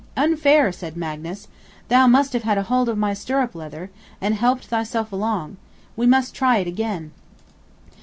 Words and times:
"Unfair," 0.17 0.71
said 0.71 0.97
Magnus; 0.97 1.47
"thou 1.87 2.07
must 2.07 2.33
have 2.33 2.41
had 2.41 2.57
hold 2.57 2.89
of 2.89 2.97
my 2.97 3.13
stirrup 3.13 3.53
leather, 3.53 3.91
and 4.19 4.33
helped 4.33 4.65
thyself 4.65 5.11
along; 5.11 5.57
we 5.95 6.07
must 6.07 6.33
try 6.33 6.57
it 6.57 6.65
again." 6.65 7.11